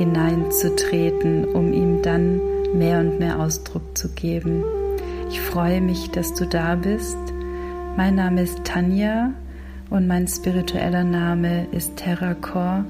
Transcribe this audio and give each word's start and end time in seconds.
hineinzutreten, 0.00 1.44
um 1.44 1.74
ihm 1.74 2.00
dann 2.00 2.40
mehr 2.72 3.00
und 3.00 3.18
mehr 3.18 3.38
Ausdruck 3.38 3.98
zu 3.98 4.08
geben. 4.08 4.64
Ich 5.28 5.42
freue 5.42 5.82
mich, 5.82 6.10
dass 6.10 6.32
du 6.32 6.46
da 6.46 6.74
bist. 6.74 7.18
Mein 7.98 8.14
Name 8.14 8.40
ist 8.40 8.64
Tanja 8.64 9.34
und 9.90 10.06
mein 10.06 10.26
spiritueller 10.26 11.04
Name 11.04 11.66
ist 11.72 11.96
Terracor 11.96 12.86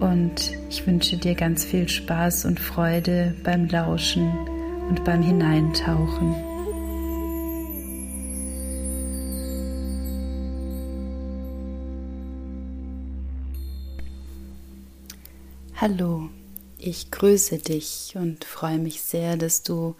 und 0.00 0.50
ich 0.70 0.84
wünsche 0.88 1.18
dir 1.18 1.36
ganz 1.36 1.64
viel 1.64 1.88
Spaß 1.88 2.46
und 2.46 2.58
Freude 2.58 3.36
beim 3.44 3.68
Lauschen 3.68 4.32
und 4.88 5.04
beim 5.04 5.22
Hineintauchen. 5.22 6.34
Hallo, 15.76 16.30
ich 16.78 17.10
grüße 17.10 17.58
dich 17.58 18.12
und 18.14 18.44
freue 18.44 18.78
mich 18.78 19.02
sehr, 19.02 19.36
dass 19.36 19.64
du 19.64 19.96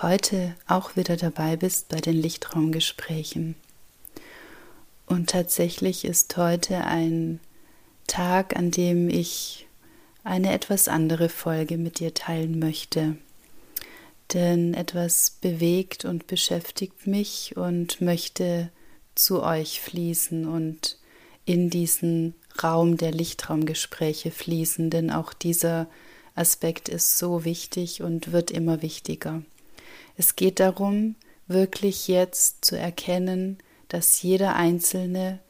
heute 0.00 0.54
auch 0.68 0.94
wieder 0.94 1.16
dabei 1.16 1.56
bist 1.56 1.88
bei 1.88 2.00
den 2.00 2.14
Lichtraumgesprächen. 2.14 3.56
Und 5.06 5.30
tatsächlich 5.30 6.04
ist 6.04 6.36
heute 6.36 6.84
ein 6.84 7.40
Tag, 8.06 8.56
an 8.56 8.70
dem 8.70 9.08
ich 9.08 9.66
eine 10.22 10.52
etwas 10.52 10.86
andere 10.86 11.28
Folge 11.28 11.76
mit 11.76 11.98
dir 11.98 12.14
teilen 12.14 12.60
möchte. 12.60 13.16
Denn 14.32 14.74
etwas 14.74 15.38
bewegt 15.40 16.04
und 16.04 16.28
beschäftigt 16.28 17.08
mich 17.08 17.56
und 17.56 18.00
möchte 18.00 18.70
zu 19.16 19.42
euch 19.42 19.80
fließen 19.80 20.46
und 20.46 20.98
in 21.46 21.68
diesen 21.68 22.36
Raum 22.62 22.96
der 22.96 23.12
Lichtraumgespräche 23.12 24.30
fließen, 24.30 24.90
denn 24.90 25.10
auch 25.10 25.32
dieser 25.32 25.88
Aspekt 26.34 26.88
ist 26.88 27.18
so 27.18 27.44
wichtig 27.44 28.02
und 28.02 28.32
wird 28.32 28.50
immer 28.50 28.82
wichtiger. 28.82 29.42
Es 30.16 30.36
geht 30.36 30.60
darum, 30.60 31.16
wirklich 31.46 32.08
jetzt 32.08 32.64
zu 32.64 32.78
erkennen, 32.78 33.58
dass 33.88 34.22
jeder 34.22 34.54
Einzelne 34.54 35.40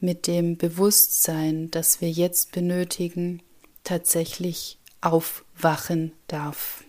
mit 0.00 0.26
dem 0.26 0.56
Bewusstsein, 0.56 1.70
das 1.70 2.00
wir 2.00 2.10
jetzt 2.10 2.52
benötigen, 2.52 3.42
tatsächlich 3.84 4.78
aufwachen 5.00 6.12
darf 6.26 6.84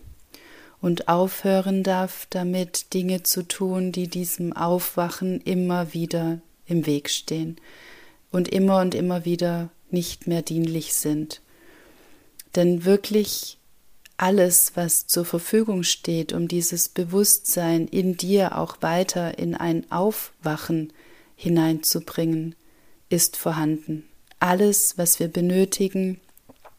und 0.80 1.08
aufhören 1.08 1.82
darf, 1.82 2.26
damit 2.30 2.92
Dinge 2.92 3.22
zu 3.22 3.42
tun, 3.46 3.92
die 3.92 4.08
diesem 4.08 4.52
Aufwachen 4.52 5.40
immer 5.40 5.94
wieder 5.94 6.40
im 6.66 6.86
Weg 6.86 7.08
stehen 7.08 7.56
und 8.32 8.48
immer 8.48 8.80
und 8.80 8.94
immer 8.94 9.24
wieder 9.24 9.70
nicht 9.90 10.26
mehr 10.26 10.42
dienlich 10.42 10.94
sind. 10.94 11.42
Denn 12.56 12.84
wirklich 12.84 13.58
alles, 14.16 14.72
was 14.74 15.06
zur 15.06 15.24
Verfügung 15.24 15.82
steht, 15.82 16.32
um 16.32 16.48
dieses 16.48 16.88
Bewusstsein 16.88 17.86
in 17.88 18.16
dir 18.16 18.58
auch 18.58 18.76
weiter 18.80 19.38
in 19.38 19.54
ein 19.54 19.90
Aufwachen 19.90 20.92
hineinzubringen, 21.36 22.54
ist 23.08 23.36
vorhanden. 23.36 24.04
Alles, 24.38 24.96
was 24.98 25.20
wir 25.20 25.28
benötigen, 25.28 26.20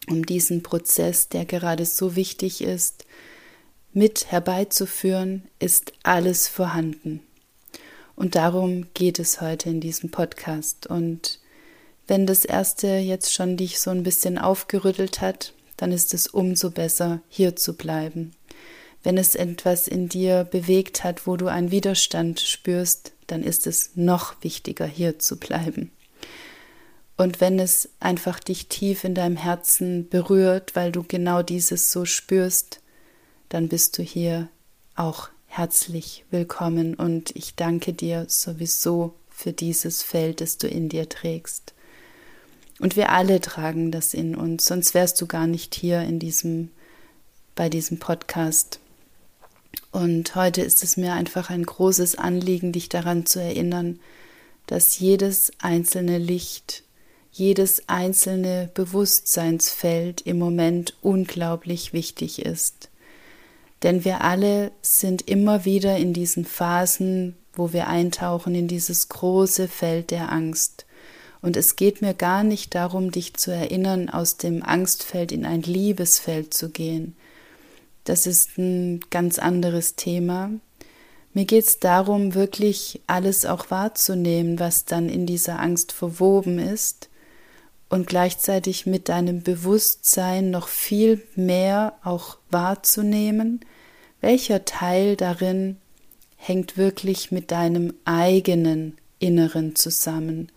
um 0.10 0.26
diesen 0.26 0.64
Prozess, 0.64 1.30
der 1.30 1.46
gerade 1.46 1.86
so 1.86 2.16
wichtig 2.16 2.62
ist, 2.62 3.06
mit 3.94 4.32
herbeizuführen, 4.32 5.44
ist 5.60 5.94
alles 6.04 6.48
vorhanden. 6.48 7.22
Und 8.16 8.36
darum 8.36 8.88
geht 8.94 9.20
es 9.20 9.42
heute 9.42 9.70
in 9.70 9.80
diesem 9.82 10.12
Podcast. 10.12 10.88
Und 10.88 11.40
wenn 12.08 12.26
das 12.26 12.46
erste 12.46 12.88
jetzt 12.88 13.34
schon 13.34 13.58
dich 13.58 13.80
so 13.80 13.92
ein 13.92 14.04
bisschen 14.04 14.38
aufgerüttelt 14.38 15.22
hat, 15.22 15.54
dann 15.78 15.92
ist 15.92 16.14
es 16.14 16.28
umso 16.28 16.72
besser, 16.72 17.22
hier 17.30 17.56
zu 17.56 17.74
bleiben. 17.74 18.34
Wenn 19.04 19.18
es 19.18 19.36
etwas 19.36 19.88
in 19.88 20.08
dir 20.08 20.46
bewegt 20.46 21.04
hat, 21.04 21.28
wo 21.28 21.36
du 21.36 21.48
einen 21.48 21.72
Widerstand 21.72 22.40
spürst, 22.40 23.12
dann 23.28 23.44
ist 23.44 23.68
es 23.68 23.92
noch 23.96 24.36
wichtiger, 24.42 24.86
hier 24.86 25.20
zu 25.20 25.38
bleiben. 25.38 25.92
Und 27.16 27.42
wenn 27.42 27.60
es 27.60 27.90
einfach 28.00 28.40
dich 28.40 28.68
tief 28.68 29.04
in 29.04 29.14
deinem 29.14 29.38
Herzen 29.38 30.10
berührt, 30.10 30.76
weil 30.76 30.92
du 30.92 31.04
genau 31.04 31.44
dieses 31.44 31.92
so 31.92 32.06
spürst, 32.06 32.82
dann 33.50 33.68
bist 33.68 33.98
du 33.98 34.04
hier 34.04 34.50
auch 34.96 35.30
herzlich 35.46 36.26
willkommen 36.32 36.96
und 36.96 37.36
ich 37.36 37.56
danke 37.56 37.94
dir 37.94 38.26
sowieso 38.28 39.14
für 39.30 39.54
dieses 39.54 40.02
Feld, 40.02 40.42
das 40.42 40.58
du 40.58 40.68
in 40.68 40.90
dir 40.90 41.08
trägst. 41.08 41.74
Und 42.84 42.98
wir 42.98 43.12
alle 43.12 43.40
tragen 43.40 43.92
das 43.92 44.14
in 44.14 44.36
uns, 44.36 44.66
sonst 44.66 44.94
wärst 44.94 45.22
du 45.22 45.26
gar 45.26 45.48
nicht 45.48 45.74
hier 45.74 46.02
in 46.02 46.20
diesem, 46.20 46.70
bei 47.56 47.70
diesem 47.70 47.98
Podcast. 47.98 48.82
Und 49.94 50.36
heute 50.36 50.64
ist 50.64 50.84
es 50.84 50.98
mir 50.98 51.14
einfach 51.14 51.50
ein 51.50 51.64
großes 51.64 52.18
Anliegen, 52.18 52.74
dich 52.74 52.90
daran 52.90 53.26
zu 53.26 53.42
erinnern, 53.42 54.02
dass 54.68 55.00
jedes 55.00 55.54
einzelne 55.62 56.18
Licht, 56.18 56.84
jedes 57.32 57.88
einzelne 57.88 58.70
Bewusstseinsfeld 58.74 60.20
im 60.20 60.38
Moment 60.38 60.98
unglaublich 61.02 61.94
wichtig 61.94 62.46
ist. 62.46 62.90
Denn 63.84 64.04
wir 64.04 64.26
alle 64.26 64.74
sind 64.82 65.30
immer 65.30 65.64
wieder 65.64 65.96
in 65.96 66.12
diesen 66.12 66.44
Phasen, 66.44 67.38
wo 67.54 67.72
wir 67.72 67.88
eintauchen 67.88 68.54
in 68.54 68.68
dieses 68.68 69.08
große 69.08 69.70
Feld 69.70 70.12
der 70.12 70.34
Angst. 70.34 70.83
Und 71.44 71.58
es 71.58 71.76
geht 71.76 72.02
mir 72.02 72.14
gar 72.14 72.46
nicht 72.46 72.74
darum, 72.74 73.12
dich 73.12 73.34
zu 73.34 73.52
erinnern, 73.52 74.10
aus 74.10 74.38
dem 74.38 74.64
Angstfeld 74.64 75.34
in 75.34 75.46
ein 75.46 75.62
Liebesfeld 75.62 76.54
zu 76.54 76.70
gehen. 76.70 77.18
Das 78.06 78.26
ist 78.26 78.58
ein 78.58 79.02
ganz 79.10 79.40
anderes 79.40 79.96
Thema. 79.96 80.52
Mir 81.34 81.44
geht 81.44 81.66
es 81.66 81.80
darum, 81.80 82.34
wirklich 82.34 83.02
alles 83.08 83.46
auch 83.46 83.70
wahrzunehmen, 83.70 84.58
was 84.58 84.86
dann 84.86 85.10
in 85.10 85.26
dieser 85.26 85.60
Angst 85.60 85.92
verwoben 85.92 86.60
ist 86.60 87.10
und 87.90 88.08
gleichzeitig 88.08 88.86
mit 88.86 89.10
deinem 89.10 89.44
Bewusstsein 89.44 90.50
noch 90.50 90.70
viel 90.70 91.22
mehr 91.36 91.98
auch 92.06 92.38
wahrzunehmen, 92.52 93.60
welcher 94.22 94.64
Teil 94.64 95.18
darin 95.18 95.76
hängt 96.38 96.78
wirklich 96.78 97.34
mit 97.34 97.52
deinem 97.52 97.94
eigenen 98.06 98.96
Inneren 99.20 99.76
zusammen 99.76 100.50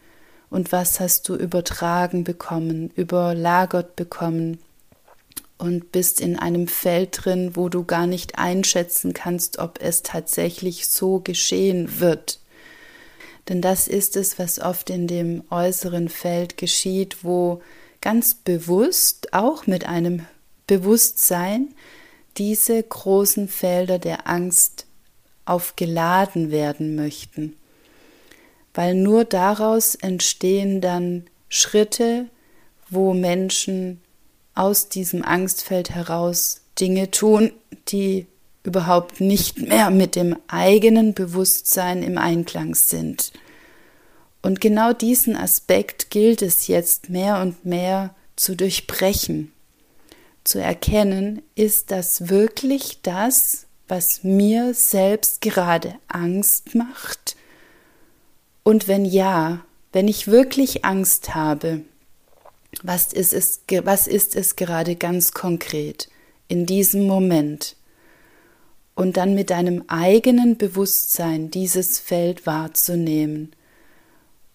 und 0.51 0.73
was 0.73 1.01
hast 1.01 1.29
du 1.29 1.35
übertragen 1.35 2.25
bekommen, 2.25 2.91
überlagert 2.95 3.97
bekommen 3.97 4.59
und 5.59 5.93
bist 5.93 6.21
in 6.21 6.39
einem 6.39 6.69
Feld 6.69 7.25
drin, 7.25 7.57
wo 7.57 7.69
du 7.69 7.85
gar 7.85 8.07
nicht 8.07 8.39
einschätzen 8.39 9.15
kannst, 9.15 9.59
ob 9.59 9.81
es 9.81 10.03
tatsächlich 10.03 10.87
so 10.87 11.21
geschehen 11.21 12.01
wird. 12.01 12.41
Denn 13.49 13.63
das 13.63 13.89
ist 13.89 14.17
es, 14.17 14.39
was 14.39 14.59
oft 14.59 14.91
in 14.91 15.07
dem 15.07 15.45
äußeren 15.51 16.09
Feld 16.09 16.57
geschieht, 16.57 17.19
wo 17.23 17.63
ganz 18.01 18.35
bewusst, 18.35 19.33
auch 19.33 19.67
mit 19.67 19.87
einem 19.87 20.27
Bewusstsein, 20.67 21.75
diese 22.37 22.83
großen 22.83 23.49
Felder 23.49 23.99
der 23.99 24.29
Angst 24.29 24.85
aufgeladen 25.45 26.51
werden 26.51 26.97
möchten 26.97 27.57
weil 28.77 28.95
nur 28.95 29.25
daraus 29.25 29.95
entstehen 29.95 30.81
dann 30.83 31.25
Schritte, 31.49 32.27
wo 32.91 33.15
Menschen 33.15 34.03
aus 34.55 34.91
diesem 34.91 35.25
Angstfeld 35.25 35.91
heraus 35.91 36.61
Dinge 36.79 37.11
tun, 37.11 37.53
die 37.89 38.27
überhaupt 38.65 39.21
nicht 39.21 39.67
mehr 39.67 39.91
mit 39.91 40.15
dem 40.15 40.37
eigenen 40.47 41.15
Bewusstsein 41.15 42.03
im 42.03 42.19
Einklang 42.19 42.75
sind. 42.75 43.33
Und 44.43 44.61
genau 44.61 44.93
diesen 44.93 45.37
Aspekt 45.37 46.11
gilt 46.11 46.43
es 46.43 46.67
jetzt 46.67 47.09
mehr 47.09 47.41
und 47.41 47.65
mehr 47.65 48.15
zu 48.37 48.57
durchbrechen, 48.57 49.53
zu 50.45 50.61
erkennen, 50.61 51.41
ist 51.55 51.91
das 51.91 52.29
wirklich 52.29 53.01
das, 53.03 53.67
was 53.89 54.23
mir 54.23 54.75
selbst 54.75 55.41
gerade 55.41 55.95
Angst 56.09 56.75
macht? 56.75 57.36
Und 58.67 58.89
wenn 58.89 59.05
ja, 59.05 59.65
wenn 59.93 60.09
ich 60.09 60.27
wirklich 60.27 60.85
Angst 60.85 61.37
habe, 61.37 61.83
was 62.83 63.13
ist 63.13 63.33
es, 63.33 63.61
was 63.85 64.09
ist 64.09 64.35
es 64.35 64.57
gerade 64.57 64.97
ganz 64.97 65.31
konkret? 65.33 66.09
in 66.49 66.67
diesem 66.67 67.07
Moment 67.07 67.77
und 68.95 69.17
dann 69.17 69.35
mit 69.35 69.51
deinem 69.51 69.85
eigenen 69.89 70.57
Bewusstsein 70.57 71.51
dieses 71.51 71.99
Feld 71.99 72.47
wahrzunehmen 72.47 73.53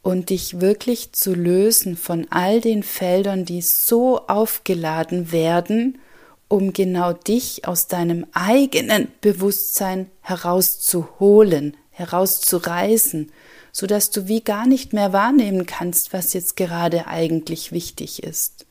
und 0.02 0.30
dich 0.30 0.62
wirklich 0.62 1.12
zu 1.12 1.34
lösen 1.34 1.96
von 1.96 2.28
all 2.30 2.62
den 2.62 2.82
Feldern, 2.84 3.46
die 3.46 3.62
so 3.62 4.28
aufgeladen 4.28 5.32
werden, 5.32 6.00
um 6.48 6.74
genau 6.74 7.14
dich 7.14 7.68
aus 7.68 7.88
deinem 7.88 8.26
eigenen 8.34 9.10
Bewusstsein 9.22 10.10
herauszuholen, 10.22 11.78
herauszureißen, 11.92 13.32
so 13.72 13.88
dass 13.88 14.12
du 14.12 14.28
wie 14.28 14.42
gar 14.42 14.68
nicht 14.68 14.94
mehr 14.94 15.14
wahrnehmen 15.14 15.66
kannst, 15.66 16.14
was 16.14 16.34
jetzt 16.34 16.58
gerade 16.58 17.08
eigentlich 17.08 17.72
wichtig 17.72 18.24
ist. 18.24 18.66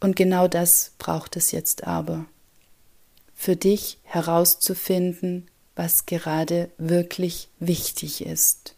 Und 0.00 0.16
genau 0.16 0.46
das 0.46 0.92
braucht 0.98 1.36
es 1.36 1.52
jetzt 1.52 1.84
aber 1.84 2.26
für 3.34 3.56
dich 3.56 3.98
herauszufinden, 4.02 5.48
was 5.74 6.06
gerade 6.06 6.70
wirklich 6.78 7.48
wichtig 7.60 8.24
ist. 8.24 8.74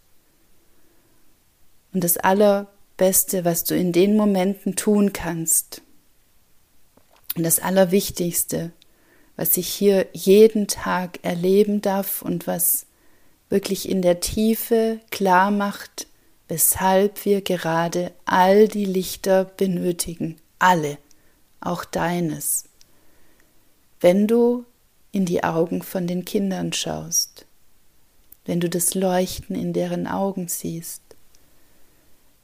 Und 1.92 2.04
das 2.04 2.16
Allerbeste, 2.16 3.44
was 3.44 3.64
du 3.64 3.76
in 3.76 3.92
den 3.92 4.16
Momenten 4.16 4.76
tun 4.76 5.12
kannst, 5.12 5.82
und 7.36 7.44
das 7.44 7.60
Allerwichtigste, 7.60 8.72
was 9.36 9.56
ich 9.56 9.68
hier 9.68 10.08
jeden 10.12 10.66
Tag 10.66 11.20
erleben 11.22 11.80
darf 11.80 12.20
und 12.20 12.48
was 12.48 12.86
wirklich 13.48 13.88
in 13.88 14.02
der 14.02 14.20
Tiefe 14.20 15.00
klar 15.10 15.50
macht, 15.50 16.06
weshalb 16.48 17.24
wir 17.24 17.42
gerade 17.42 18.12
all 18.24 18.68
die 18.68 18.84
Lichter 18.84 19.44
benötigen, 19.44 20.36
alle, 20.58 20.98
auch 21.60 21.84
deines. 21.84 22.64
Wenn 24.00 24.26
du 24.26 24.64
in 25.12 25.24
die 25.24 25.44
Augen 25.44 25.82
von 25.82 26.06
den 26.06 26.24
Kindern 26.24 26.72
schaust, 26.72 27.46
wenn 28.44 28.60
du 28.60 28.68
das 28.68 28.94
Leuchten 28.94 29.56
in 29.56 29.72
deren 29.72 30.06
Augen 30.06 30.48
siehst, 30.48 31.02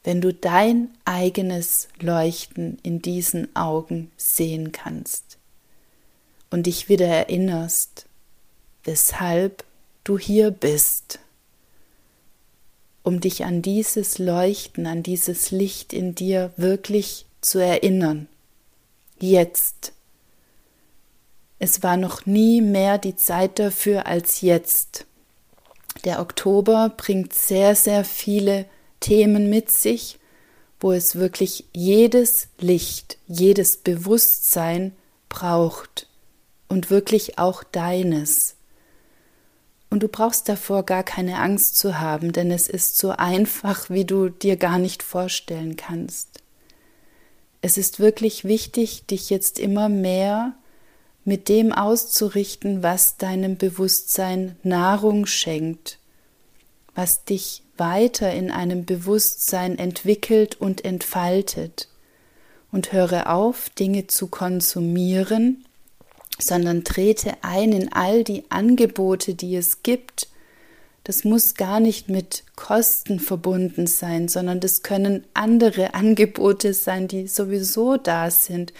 wenn 0.03 0.21
du 0.21 0.35
dein 0.35 0.91
eigenes 1.07 1.89
Leuchten 1.99 2.79
in 2.83 3.00
diesen 3.00 3.55
Augen 3.57 4.11
sehen 4.19 4.71
kannst 4.71 5.39
und 6.50 6.67
dich 6.67 6.91
wieder 6.91 7.07
erinnerst, 7.07 8.07
weshalb 8.85 9.65
du 10.05 10.19
hier 10.19 10.51
bist, 10.51 11.19
um 13.03 13.21
dich 13.21 13.45
an 13.45 13.62
dieses 13.62 14.19
Leuchten, 14.19 14.87
an 14.87 15.03
dieses 15.03 15.51
Licht 15.51 15.93
in 15.93 16.15
dir 16.15 16.53
wirklich 16.56 17.27
zu 17.41 17.59
erinnern, 17.59 18.29
jetzt 19.19 19.95
es 21.65 21.83
war 21.83 21.97
noch 21.97 22.27
nie 22.27 22.61
mehr 22.61 22.99
die 22.99 23.17
Zeit 23.17 23.59
dafür 23.59 24.06
als 24.06 24.43
jetzt. 24.43 25.06
Der 26.05 26.21
Oktober 26.21 26.93
bringt 26.95 27.33
sehr, 27.33 27.75
sehr 27.75 28.05
viele 28.05 28.67
Themen 29.00 29.49
mit 29.49 29.71
sich, 29.71 30.19
wo 30.79 30.93
es 30.93 31.17
wirklich 31.17 31.65
jedes 31.73 32.49
Licht, 32.59 33.17
jedes 33.27 33.79
Bewusstsein 33.79 34.93
braucht 35.31 36.07
und 36.69 36.91
wirklich 36.91 37.39
auch 37.39 37.62
deines. 37.65 38.57
Und 39.94 40.02
du 40.02 40.08
brauchst 40.08 40.49
davor 40.49 40.82
gar 40.82 41.05
keine 41.05 41.38
Angst 41.38 41.79
zu 41.79 42.00
haben, 42.00 42.32
denn 42.32 42.50
es 42.50 42.67
ist 42.67 42.99
so 42.99 43.11
einfach, 43.11 43.91
wie 43.91 44.05
du 44.05 44.29
dir 44.29 44.56
gar 44.56 44.81
nicht 44.81 45.05
vorstellen 45.05 45.76
kannst. 45.76 46.43
Es 47.62 47.79
ist 47.79 48.00
wirklich 48.00 48.43
wichtig, 48.43 49.06
dich 49.06 49.31
jetzt 49.31 49.61
immer 49.61 49.88
mehr 49.88 50.55
mit 51.25 51.49
dem 51.49 51.73
auszurichten, 51.73 52.82
was 52.82 53.19
deinem 53.19 53.56
Bewusstsein 53.56 54.56
Nahrung 54.64 55.26
schenkt, 55.26 56.00
was 56.97 57.25
dich 57.25 57.62
weiter 57.76 58.32
in 58.35 58.50
einem 58.50 58.87
Bewusstsein 58.87 59.79
entwickelt 59.79 60.61
und 60.61 60.85
entfaltet. 60.85 61.88
Und 62.73 62.93
höre 62.93 63.31
auf, 63.32 63.69
Dinge 63.70 64.08
zu 64.08 64.26
konsumieren, 64.26 65.64
sondern 66.39 66.85
trete 66.85 67.33
ein 67.43 67.73
in 67.73 67.93
all 67.93 68.25
die 68.25 68.45
Angebote, 68.51 69.35
die 69.35 69.57
es 69.57 69.83
gibt. 69.83 70.29
Das 71.05 71.25
muss 71.25 71.55
gar 71.55 71.81
nicht 71.81 72.09
mit 72.09 72.45
Kosten 72.57 73.21
verbunden 73.21 73.87
sein, 73.87 74.29
sondern 74.29 74.61
das 74.61 74.83
können 74.83 75.25
andere 75.35 75.95
Angebote 75.95 76.73
sein, 76.73 77.09
die 77.09 77.29
sowieso 77.29 77.97
da 77.97 78.31
sind, 78.31 78.73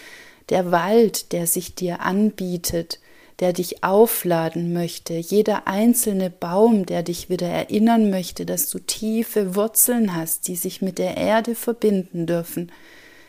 der 0.49 0.71
Wald, 0.71 1.33
der 1.33 1.47
sich 1.47 1.75
dir 1.75 2.01
anbietet, 2.01 2.99
der 3.41 3.53
dich 3.53 3.83
aufladen 3.83 4.73
möchte, 4.73 5.15
jeder 5.15 5.67
einzelne 5.67 6.31
Baum, 6.31 6.87
der 6.87 7.03
dich 7.03 7.29
wieder 7.29 7.49
erinnern 7.49 8.11
möchte, 8.11 8.47
dass 8.47 8.71
du 8.71 8.79
tiefe 8.79 9.57
Wurzeln 9.57 10.15
hast, 10.15 10.47
die 10.49 10.57
sich 10.57 10.83
mit 10.83 10.99
der 10.99 11.17
Erde 11.17 11.55
verbinden 11.55 12.27
dürfen, 12.27 12.71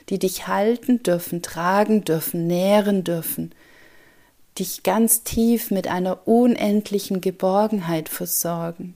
die 0.09 0.19
dich 0.19 0.47
halten 0.47 1.01
dürfen, 1.01 1.41
tragen 1.41 2.05
dürfen, 2.05 2.45
nähren 2.45 3.03
dürfen, 3.03 3.51
dich 4.57 4.83
ganz 4.83 5.23
tief 5.23 5.71
mit 5.71 5.87
einer 5.87 6.27
unendlichen 6.27 7.21
Geborgenheit 7.21 8.09
versorgen. 8.09 8.95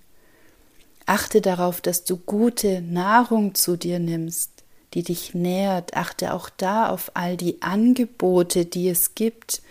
Achte 1.05 1.41
darauf, 1.41 1.81
dass 1.81 2.03
du 2.03 2.17
gute 2.17 2.81
Nahrung 2.81 3.55
zu 3.55 3.75
dir 3.75 3.99
nimmst, 3.99 4.51
die 4.93 5.03
dich 5.03 5.33
nährt. 5.33 5.95
Achte 5.95 6.33
auch 6.33 6.49
da 6.49 6.89
auf 6.89 7.11
all 7.15 7.35
die 7.35 7.61
Angebote, 7.61 8.65
die 8.65 8.89
es 8.89 9.15
gibt 9.15 9.61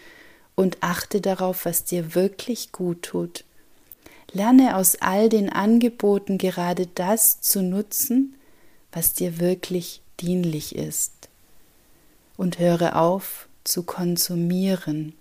und 0.57 0.79
achte 0.81 1.21
darauf, 1.21 1.65
was 1.65 1.85
dir 1.85 2.15
wirklich 2.15 2.73
gut 2.73 3.03
tut. 3.03 3.45
Lerne 4.33 4.77
aus 4.77 4.97
all 4.97 5.29
den 5.29 5.51
Angeboten 5.51 6.37
gerade 6.37 6.87
das 6.87 7.41
zu 7.41 7.63
nutzen, 7.63 8.35
was 8.93 9.15
dir 9.15 9.39
wirklich 9.39 10.03
dienlich 10.21 10.75
ist. 10.75 11.13
Und 12.37 12.59
höre 12.59 12.97
auf 12.97 13.49
zu 13.65 13.85
konsumieren. 13.85 15.15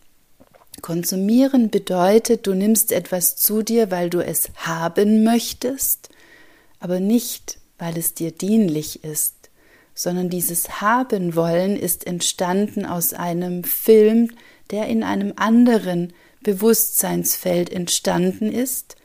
Konsumieren 0.81 1.69
bedeutet, 1.69 2.47
du 2.47 2.53
nimmst 2.53 2.91
etwas 2.91 3.35
zu 3.35 3.63
dir, 3.63 3.91
weil 3.91 4.09
du 4.09 4.23
es 4.23 4.49
haben 4.55 5.23
möchtest, 5.23 6.09
aber 6.79 6.99
nicht, 6.99 7.59
weil 7.77 7.97
es 7.97 8.13
dir 8.13 8.31
dienlich 8.31 9.03
ist 9.03 9.37
sondern 9.97 10.29
dieses 10.29 10.79
Haben 10.79 11.35
wollen 11.35 11.75
ist 11.75 12.05
entstanden 12.05 12.85
aus 12.85 13.13
einem 13.13 13.63
Film, 13.63 14.29
der 14.69 14.85
in 14.85 15.03
einem 15.03 15.33
anderen 15.37 16.13
Bewusstseinsfeld 16.41 17.71
entstanden 17.71 18.51
ist, 18.51 18.95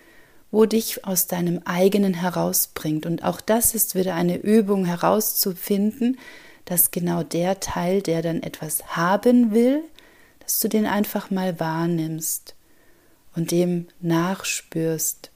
wo 0.50 0.66
dich 0.66 1.06
aus 1.06 1.28
deinem 1.28 1.62
eigenen 1.64 2.12
herausbringt. 2.12 3.06
Und 3.06 3.24
auch 3.24 3.40
das 3.40 3.74
ist 3.74 3.94
wieder 3.94 4.14
eine 4.14 4.36
Übung 4.36 4.84
herauszufinden, 4.84 6.18
dass 6.66 6.90
genau 6.90 7.22
der 7.22 7.58
Teil, 7.58 8.02
der 8.02 8.20
dann 8.20 8.42
etwas 8.42 8.84
haben 8.94 9.54
will, 9.54 9.82
dass 10.42 10.60
du 10.60 10.68
den 10.68 10.86
einfach 10.86 11.30
mal 11.30 11.58
wahrnimmst 11.58 12.54
und 13.34 13.50
dem 13.50 13.88
nachspürst. 14.00 15.30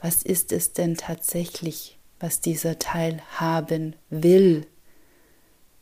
Was 0.00 0.22
ist 0.22 0.52
es 0.52 0.72
denn 0.72 0.96
tatsächlich, 0.96 1.98
was 2.20 2.40
dieser 2.40 2.78
Teil 2.78 3.22
haben 3.38 3.96
will? 4.10 4.66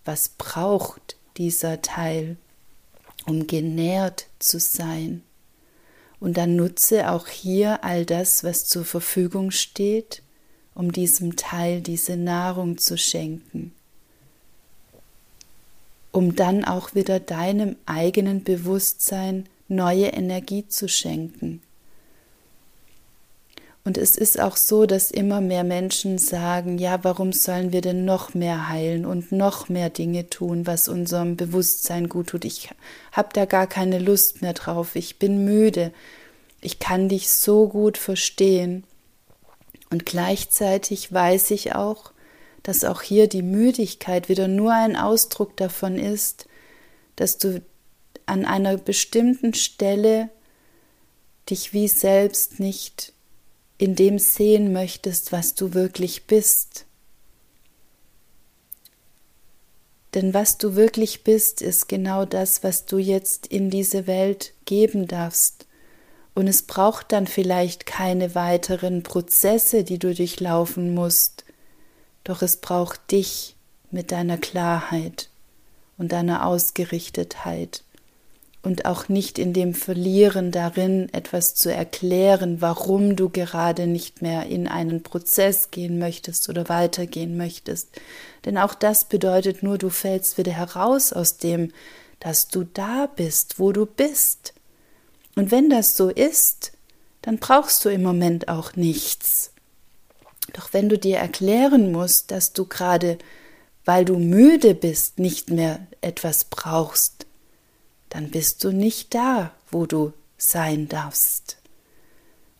was 0.04 0.30
braucht 0.30 1.16
dieser 1.36 1.82
Teil, 1.82 2.36
um 3.26 3.46
genährt 3.46 4.26
zu 4.38 4.58
sein. 4.58 5.22
Und 6.20 6.36
dann 6.36 6.56
nutze 6.56 7.10
auch 7.10 7.26
hier 7.28 7.82
all 7.84 8.04
das, 8.04 8.44
was 8.44 8.66
zur 8.66 8.84
Verfügung 8.84 9.50
steht, 9.50 10.22
um 10.74 10.92
diesem 10.92 11.36
Teil 11.36 11.80
diese 11.80 12.16
Nahrung 12.16 12.78
zu 12.78 12.96
schenken, 12.96 13.74
um 16.12 16.36
dann 16.36 16.64
auch 16.64 16.94
wieder 16.94 17.18
deinem 17.18 17.76
eigenen 17.86 18.44
Bewusstsein 18.44 19.46
neue 19.68 20.06
Energie 20.06 20.68
zu 20.68 20.88
schenken 20.88 21.62
und 23.84 23.98
es 23.98 24.16
ist 24.16 24.38
auch 24.38 24.56
so, 24.56 24.86
dass 24.86 25.10
immer 25.10 25.40
mehr 25.40 25.64
Menschen 25.64 26.18
sagen, 26.18 26.78
ja, 26.78 27.02
warum 27.02 27.32
sollen 27.32 27.72
wir 27.72 27.80
denn 27.80 28.04
noch 28.04 28.32
mehr 28.32 28.68
heilen 28.68 29.04
und 29.04 29.32
noch 29.32 29.68
mehr 29.68 29.90
Dinge 29.90 30.30
tun, 30.30 30.68
was 30.68 30.86
unserem 30.86 31.36
Bewusstsein 31.36 32.08
gut 32.08 32.28
tut? 32.28 32.44
Ich 32.44 32.70
habe 33.10 33.30
da 33.32 33.44
gar 33.44 33.66
keine 33.66 33.98
Lust 33.98 34.40
mehr 34.40 34.52
drauf. 34.52 34.94
Ich 34.94 35.18
bin 35.18 35.44
müde. 35.44 35.92
Ich 36.60 36.78
kann 36.78 37.08
dich 37.08 37.28
so 37.30 37.68
gut 37.68 37.98
verstehen. 37.98 38.84
Und 39.90 40.06
gleichzeitig 40.06 41.12
weiß 41.12 41.50
ich 41.50 41.74
auch, 41.74 42.11
dass 42.62 42.84
auch 42.84 43.02
hier 43.02 43.28
die 43.28 43.42
Müdigkeit 43.42 44.28
wieder 44.28 44.48
nur 44.48 44.72
ein 44.72 44.96
Ausdruck 44.96 45.56
davon 45.56 45.98
ist, 45.98 46.46
dass 47.16 47.38
du 47.38 47.62
an 48.26 48.44
einer 48.44 48.76
bestimmten 48.76 49.54
Stelle 49.54 50.30
dich 51.50 51.72
wie 51.72 51.88
selbst 51.88 52.60
nicht 52.60 53.12
in 53.78 53.96
dem 53.96 54.18
sehen 54.18 54.72
möchtest, 54.72 55.32
was 55.32 55.54
du 55.54 55.74
wirklich 55.74 56.26
bist. 56.26 56.86
Denn 60.14 60.34
was 60.34 60.58
du 60.58 60.76
wirklich 60.76 61.24
bist, 61.24 61.62
ist 61.62 61.88
genau 61.88 62.24
das, 62.24 62.62
was 62.62 62.84
du 62.84 62.98
jetzt 62.98 63.46
in 63.46 63.70
diese 63.70 64.06
Welt 64.06 64.52
geben 64.66 65.08
darfst. 65.08 65.66
Und 66.34 66.48
es 66.48 66.62
braucht 66.62 67.12
dann 67.12 67.26
vielleicht 67.26 67.86
keine 67.86 68.34
weiteren 68.34 69.02
Prozesse, 69.02 69.84
die 69.84 69.98
du 69.98 70.14
durchlaufen 70.14 70.94
musst, 70.94 71.41
doch 72.24 72.42
es 72.42 72.58
braucht 72.58 73.10
dich 73.10 73.56
mit 73.90 74.12
deiner 74.12 74.38
Klarheit 74.38 75.28
und 75.98 76.12
deiner 76.12 76.46
Ausgerichtetheit 76.46 77.84
und 78.62 78.84
auch 78.84 79.08
nicht 79.08 79.38
in 79.38 79.52
dem 79.52 79.74
Verlieren 79.74 80.52
darin, 80.52 81.08
etwas 81.12 81.54
zu 81.54 81.72
erklären, 81.72 82.60
warum 82.60 83.16
du 83.16 83.28
gerade 83.28 83.86
nicht 83.88 84.22
mehr 84.22 84.46
in 84.46 84.68
einen 84.68 85.02
Prozess 85.02 85.70
gehen 85.72 85.98
möchtest 85.98 86.48
oder 86.48 86.68
weitergehen 86.68 87.36
möchtest. 87.36 87.88
Denn 88.44 88.56
auch 88.56 88.74
das 88.74 89.04
bedeutet 89.06 89.62
nur, 89.62 89.78
du 89.78 89.90
fällst 89.90 90.38
wieder 90.38 90.52
heraus 90.52 91.12
aus 91.12 91.38
dem, 91.38 91.72
dass 92.20 92.48
du 92.48 92.62
da 92.62 93.06
bist, 93.14 93.58
wo 93.58 93.72
du 93.72 93.84
bist. 93.84 94.54
Und 95.34 95.50
wenn 95.50 95.68
das 95.68 95.96
so 95.96 96.08
ist, 96.08 96.72
dann 97.22 97.38
brauchst 97.38 97.84
du 97.84 97.88
im 97.88 98.02
Moment 98.02 98.46
auch 98.48 98.76
nichts. 98.76 99.51
Doch 100.52 100.72
wenn 100.72 100.88
du 100.88 100.98
dir 100.98 101.18
erklären 101.18 101.92
musst, 101.92 102.30
dass 102.30 102.52
du 102.52 102.66
gerade, 102.66 103.18
weil 103.84 104.04
du 104.04 104.18
müde 104.18 104.74
bist, 104.74 105.18
nicht 105.18 105.50
mehr 105.50 105.86
etwas 106.00 106.44
brauchst, 106.44 107.26
dann 108.08 108.30
bist 108.30 108.62
du 108.64 108.72
nicht 108.72 109.14
da, 109.14 109.52
wo 109.70 109.86
du 109.86 110.12
sein 110.36 110.88
darfst. 110.88 111.56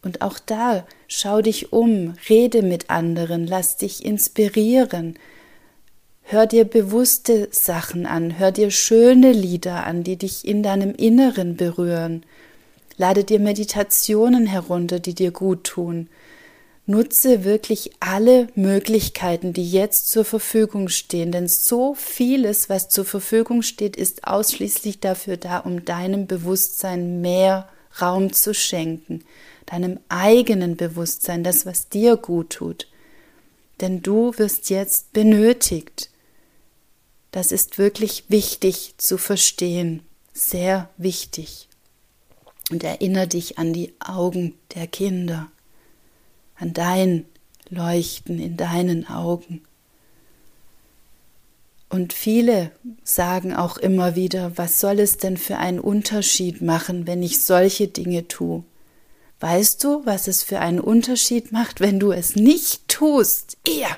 Und 0.03 0.23
auch 0.23 0.39
da 0.39 0.87
schau 1.07 1.43
dich 1.43 1.73
um, 1.73 2.15
rede 2.29 2.62
mit 2.62 2.91
anderen, 2.91 3.47
lass 3.47 3.77
dich 3.77 4.05
inspirieren, 4.05 5.19
hör 6.23 6.47
dir 6.47 6.65
bewusste 6.65 7.49
Sachen 7.53 8.07
an, 8.07 8.39
hör 8.39 8.51
dir 8.51 8.71
schöne 8.71 9.33
Lieder 9.33 9.87
an, 9.87 10.03
die 10.03 10.17
dich 10.17 10.47
in 10.47 10.62
deinem 10.62 10.95
Inneren 10.95 11.57
berühren, 11.57 12.25
lade 12.97 13.23
dir 13.23 13.39
Meditationen 13.39 14.47
herunter, 14.47 14.99
die 14.99 15.15
dir 15.15 15.31
gut 15.31 15.65
tun, 15.65 16.09
Nutze 16.85 17.45
wirklich 17.45 17.93
alle 18.01 18.49
Möglichkeiten, 18.57 19.53
die 19.53 19.71
jetzt 19.71 20.09
zur 20.09 20.25
Verfügung 20.25 20.89
stehen, 20.89 21.31
denn 21.31 21.47
so 21.47 21.95
vieles, 21.95 22.69
was 22.69 22.89
zur 22.89 23.05
Verfügung 23.05 23.62
steht, 23.62 23.97
ist 23.97 24.27
ausschließlich 24.27 24.99
dafür 24.99 25.37
da, 25.37 25.59
um 25.59 25.85
deinem 25.85 26.27
Bewusstsein 26.27 27.21
mehr 27.21 27.69
Raum 28.01 28.33
zu 28.33 28.53
schenken, 28.53 29.25
deinem 29.67 30.01
eigenen 30.09 30.77
Bewusstsein, 30.77 31.45
das, 31.45 31.67
was 31.67 31.89
dir 31.89 32.17
gut 32.17 32.51
tut. 32.51 32.89
Denn 33.81 34.03
du 34.03 34.37
wirst 34.37 34.69
jetzt 34.69 35.12
benötigt. 35.12 36.11
Das 37.31 37.53
ist 37.53 37.79
wirklich 37.79 38.25
wichtig 38.29 38.95
zu 38.99 39.19
verstehen, 39.19 40.03
sehr 40.33 40.91
wichtig. 40.97 41.69
Und 42.71 42.83
erinnere 42.83 43.29
dich 43.29 43.59
an 43.59 43.73
die 43.73 43.95
Augen 44.01 44.55
der 44.75 44.87
Kinder 44.89 45.51
an 46.62 46.73
dein 46.73 47.26
Leuchten 47.69 48.38
in 48.38 48.57
deinen 48.57 49.09
Augen. 49.09 49.62
Und 51.88 52.12
viele 52.12 52.71
sagen 53.02 53.52
auch 53.54 53.76
immer 53.76 54.14
wieder, 54.14 54.57
was 54.57 54.81
soll 54.81 55.00
es 55.00 55.19
denn 55.19 55.37
für 55.37 55.59
einen 55.59 55.81
Unterschied 55.81 56.62
machen, 56.62 57.07
wenn 57.07 57.23
ich 57.23 57.42
solche 57.42 57.88
Dinge 57.88 58.28
tue? 58.28 58.64
Weißt 59.40 59.83
du, 59.83 60.07
was 60.07 60.28
es 60.28 60.45
für 60.45 60.61
einen 60.61 60.78
Unterschied 60.78 61.50
macht, 61.50 61.81
wenn 61.81 61.99
du 61.99 62.12
es 62.12 62.37
nicht 62.37 62.87
tust? 62.87 63.59
Ja, 63.66 63.95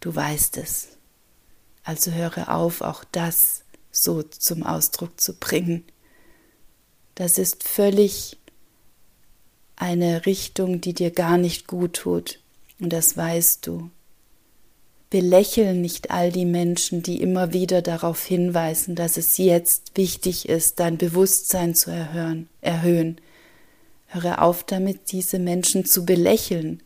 du 0.00 0.14
weißt 0.14 0.58
es. 0.58 0.98
Also 1.82 2.12
höre 2.12 2.54
auf, 2.54 2.82
auch 2.82 3.04
das 3.10 3.64
so 3.90 4.22
zum 4.22 4.64
Ausdruck 4.64 5.18
zu 5.18 5.32
bringen. 5.38 5.84
Das 7.14 7.38
ist 7.38 7.66
völlig 7.66 8.37
eine 9.78 10.26
Richtung, 10.26 10.80
die 10.80 10.92
dir 10.92 11.10
gar 11.10 11.38
nicht 11.38 11.66
gut 11.66 11.94
tut, 11.94 12.40
und 12.80 12.92
das 12.92 13.16
weißt 13.16 13.66
du. 13.66 13.90
Belächel 15.10 15.74
nicht 15.74 16.10
all 16.10 16.30
die 16.30 16.44
Menschen, 16.44 17.02
die 17.02 17.22
immer 17.22 17.52
wieder 17.54 17.80
darauf 17.80 18.24
hinweisen, 18.24 18.94
dass 18.94 19.16
es 19.16 19.38
jetzt 19.38 19.96
wichtig 19.96 20.48
ist, 20.48 20.80
dein 20.80 20.98
Bewusstsein 20.98 21.74
zu 21.74 21.90
erhöhen. 21.90 22.48
erhöhen. 22.60 23.20
Höre 24.08 24.42
auf 24.42 24.64
damit, 24.64 25.12
diese 25.12 25.38
Menschen 25.38 25.84
zu 25.84 26.04
belächeln, 26.04 26.82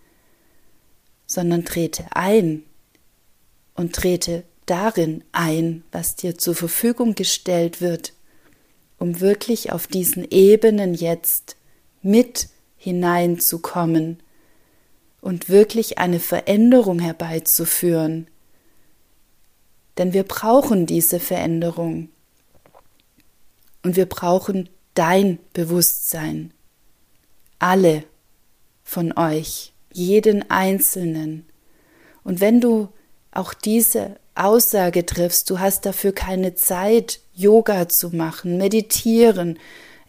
sondern 1.26 1.64
trete 1.64 2.04
ein 2.10 2.62
und 3.74 3.94
trete 3.94 4.44
darin 4.66 5.24
ein, 5.32 5.82
was 5.90 6.14
dir 6.16 6.38
zur 6.38 6.54
Verfügung 6.54 7.14
gestellt 7.14 7.80
wird, 7.80 8.12
um 8.98 9.20
wirklich 9.20 9.72
auf 9.72 9.86
diesen 9.86 10.30
Ebenen 10.30 10.94
jetzt 10.94 11.56
mit 12.02 12.48
hineinzukommen 12.82 14.20
und 15.20 15.48
wirklich 15.48 15.98
eine 15.98 16.18
Veränderung 16.18 16.98
herbeizuführen. 16.98 18.26
Denn 19.98 20.12
wir 20.12 20.24
brauchen 20.24 20.84
diese 20.84 21.20
Veränderung 21.20 22.08
und 23.84 23.94
wir 23.94 24.06
brauchen 24.06 24.68
dein 24.94 25.38
Bewusstsein. 25.52 26.52
Alle 27.60 28.02
von 28.82 29.16
euch, 29.16 29.72
jeden 29.92 30.50
Einzelnen. 30.50 31.46
Und 32.24 32.40
wenn 32.40 32.60
du 32.60 32.88
auch 33.30 33.54
diese 33.54 34.16
Aussage 34.34 35.06
triffst, 35.06 35.48
du 35.50 35.60
hast 35.60 35.86
dafür 35.86 36.12
keine 36.12 36.56
Zeit, 36.56 37.20
Yoga 37.32 37.88
zu 37.88 38.10
machen, 38.10 38.58
meditieren, 38.58 39.60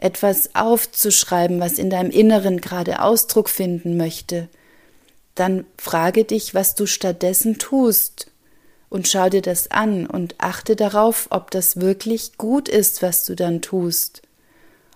etwas 0.04 0.54
aufzuschreiben, 0.54 1.62
was 1.62 1.80
in 1.80 1.90
deinem 1.90 2.12
Inneren 2.12 2.60
gerade 2.60 3.02
Ausdruck 3.02 3.48
finden 3.48 3.96
möchte, 3.96 4.50
dann 5.34 5.66
frage 5.78 6.26
dich, 6.26 6.54
was 6.54 6.76
du 6.76 6.86
stattdessen 6.86 7.58
tust 7.58 8.28
und 8.90 9.08
schau 9.08 9.30
dir 9.30 9.42
das 9.42 9.72
an 9.72 10.06
und 10.06 10.36
achte 10.40 10.76
darauf, 10.76 11.28
ob 11.30 11.52
das 11.52 11.80
wirklich 11.80 12.38
gut 12.38 12.68
ist, 12.68 13.02
was 13.02 13.24
du 13.24 13.34
dann 13.34 13.62
tust. 13.62 14.22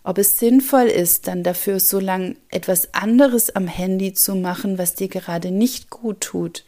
Ob 0.04 0.18
es 0.18 0.40
sinnvoll 0.40 0.88
ist, 0.88 1.28
dann 1.28 1.42
dafür 1.42 1.80
so 1.80 2.00
lang 2.00 2.36
etwas 2.50 2.94
anderes 2.94 3.56
am 3.56 3.68
Handy 3.68 4.14
zu 4.14 4.36
machen, 4.36 4.78
was 4.78 4.94
dir 4.96 5.08
gerade 5.08 5.52
nicht 5.52 5.90
gut 5.90 6.20
tut. 6.20 6.66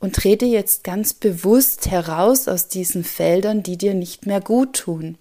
Und 0.00 0.16
trete 0.16 0.44
jetzt 0.44 0.84
ganz 0.84 1.14
bewusst 1.14 1.90
heraus 1.90 2.46
aus 2.46 2.68
diesen 2.68 3.04
Feldern, 3.04 3.62
die 3.62 3.78
dir 3.78 3.94
nicht 3.94 4.26
mehr 4.26 4.42
gut 4.42 4.74
tun. 4.74 5.16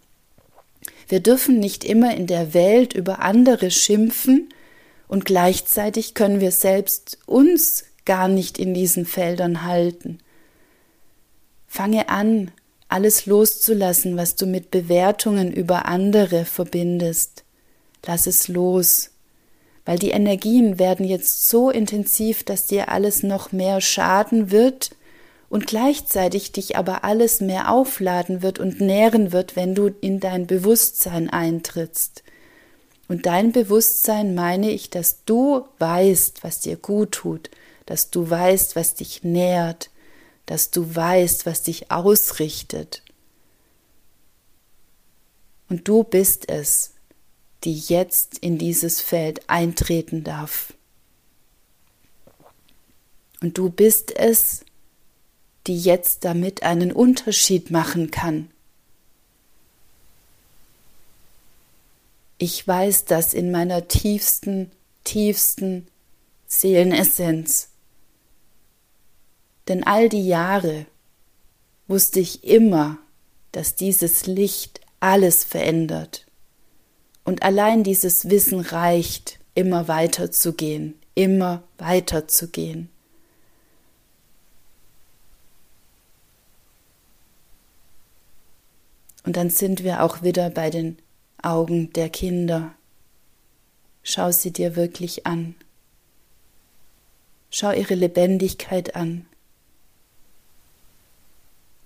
Wir 1.08 1.20
dürfen 1.20 1.60
nicht 1.60 1.84
immer 1.84 2.16
in 2.16 2.28
der 2.28 2.54
Welt 2.54 2.94
über 2.94 3.20
andere 3.20 3.72
schimpfen 3.72 4.50
und 5.08 5.26
gleichzeitig 5.26 6.14
können 6.14 6.40
wir 6.40 6.52
selbst 6.52 7.20
uns 7.26 7.86
gar 8.06 8.28
nicht 8.28 8.58
in 8.58 8.74
diesen 8.74 9.06
Feldern 9.06 9.64
halten. 9.64 10.20
Fange 11.68 12.10
an, 12.10 12.52
alles 12.88 13.26
loszulassen, 13.26 14.18
was 14.18 14.36
du 14.36 14.46
mit 14.46 14.72
Bewertungen 14.72 15.52
über 15.52 15.86
andere 15.86 16.46
verbindest. 16.46 17.44
Lass 18.06 18.28
es 18.28 18.48
los, 18.48 19.12
weil 19.84 20.00
die 20.00 20.12
Energien 20.12 20.80
werden 20.80 21.06
jetzt 21.06 21.50
so 21.50 21.70
intensiv, 21.70 22.44
dass 22.44 22.66
dir 22.66 22.90
alles 22.90 23.24
noch 23.24 23.52
mehr 23.52 23.82
schaden 23.82 24.52
wird, 24.52 24.92
und 25.50 25.68
gleichzeitig 25.68 26.52
dich 26.52 26.76
aber 26.76 27.04
alles 27.04 27.42
mehr 27.42 27.72
aufladen 27.72 28.42
wird 28.42 28.60
und 28.60 28.82
nähren 28.82 29.32
wird, 29.32 29.56
wenn 29.56 29.76
du 29.76 29.88
in 30.02 30.20
dein 30.20 30.48
Bewusstsein 30.48 31.30
eintrittst. 31.30 32.24
Und 33.08 33.26
dein 33.26 33.52
Bewusstsein 33.52 34.34
meine 34.34 34.72
ich, 34.72 34.90
dass 34.90 35.24
du 35.26 35.66
weißt, 35.80 36.44
was 36.44 36.60
dir 36.60 36.78
gut 36.78 37.12
tut, 37.12 37.52
dass 37.86 38.10
du 38.10 38.28
weißt, 38.28 38.76
was 38.76 38.96
dich 38.96 39.24
nährt, 39.24 39.92
dass 40.48 40.72
du 40.72 40.96
weißt, 40.96 41.46
was 41.46 41.62
dich 41.62 41.92
ausrichtet. 41.92 43.04
Und 45.70 45.88
du 45.88 46.04
bist 46.04 46.50
es, 46.50 46.94
die 47.64 47.78
jetzt 47.78 48.40
in 48.40 48.58
dieses 48.58 49.02
Feld 49.02 49.50
eintreten 49.50 50.24
darf. 50.24 50.74
Und 53.42 53.58
du 53.58 53.70
bist 53.70 54.16
es, 54.16 54.65
die 55.68 55.80
jetzt 55.80 56.26
damit 56.26 56.64
einen 56.64 56.92
Unterschied 56.92 57.72
machen 57.72 58.12
kann. 58.12 58.50
Ich 62.38 62.68
weiß 62.68 63.06
das 63.06 63.34
in 63.34 63.52
meiner 63.52 63.88
tiefsten, 63.88 64.72
tiefsten 65.04 65.88
Seelenessenz. 66.48 67.70
Denn 69.68 69.84
all 69.84 70.10
die 70.10 70.28
Jahre 70.28 70.86
wusste 71.88 72.20
ich 72.20 72.44
immer, 72.44 72.98
dass 73.52 73.76
dieses 73.76 74.26
Licht 74.26 74.82
alles 75.00 75.44
verändert. 75.44 76.26
Und 77.24 77.44
allein 77.44 77.84
dieses 77.84 78.30
Wissen 78.30 78.60
reicht, 78.60 79.40
immer 79.56 79.88
weiter 79.88 80.32
zu 80.32 80.54
gehen, 80.54 81.00
immer 81.16 81.64
weiter 81.78 82.28
zu 82.28 82.50
gehen. 82.50 82.90
Und 89.26 89.38
dann 89.38 89.50
sind 89.50 89.84
wir 89.84 90.04
auch 90.04 90.22
wieder 90.22 90.50
bei 90.50 90.70
den 90.70 90.98
Augen 91.42 91.92
der 91.94 92.10
Kinder. 92.10 92.76
Schau 94.04 94.32
sie 94.32 94.52
dir 94.52 94.76
wirklich 94.76 95.26
an. 95.26 95.56
Schau 97.50 97.72
ihre 97.72 97.96
Lebendigkeit 97.96 98.96
an. 98.96 99.26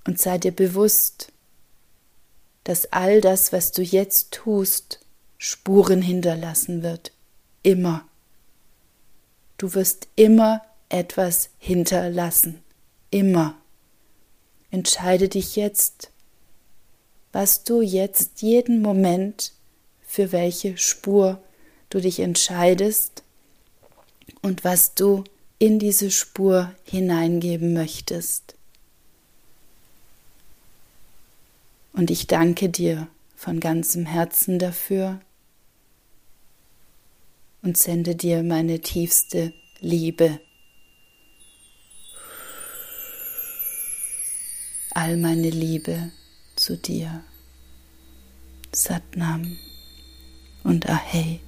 Und 0.06 0.20
sei 0.20 0.38
dir 0.38 0.52
bewusst, 0.52 1.32
dass 2.64 2.92
all 2.92 3.22
das, 3.22 3.54
was 3.54 3.72
du 3.72 3.82
jetzt 3.82 4.32
tust, 4.32 5.00
Spuren 5.38 6.02
hinterlassen 6.02 6.84
wird. 6.84 7.14
Immer. 7.64 8.06
Du 9.58 9.74
wirst 9.74 10.08
immer 10.16 10.62
etwas 10.90 11.50
hinterlassen. 11.58 12.62
Immer. 13.12 13.58
Entscheide 14.72 15.30
dich 15.30 15.56
jetzt, 15.56 16.12
was 17.32 17.64
du 17.64 17.82
jetzt 17.82 18.42
jeden 18.42 18.82
Moment 18.82 19.54
für 20.02 20.32
welche 20.32 20.78
Spur 20.78 21.42
du 21.90 22.02
dich 22.02 22.20
entscheidest 22.20 23.24
und 24.42 24.64
was 24.64 24.96
du 24.96 25.24
in 25.60 25.78
diese 25.80 26.10
Spur 26.10 26.74
hineingeben 26.84 27.74
möchtest. 27.74 28.56
Und 31.94 32.10
ich 32.12 32.28
danke 32.28 32.70
dir 32.70 33.08
von 33.36 33.60
ganzem 33.60 34.06
Herzen 34.06 34.58
dafür 34.58 35.20
und 37.62 37.78
sende 37.78 38.16
dir 38.16 38.42
meine 38.42 38.80
tiefste 38.80 39.54
Liebe. 39.80 40.40
All 44.92 45.18
meine 45.18 45.50
Liebe 45.50 46.12
zu 46.60 46.78
dir. 46.78 47.24
Satnam 48.72 49.58
und 50.64 50.88
Ahei. 50.88 51.40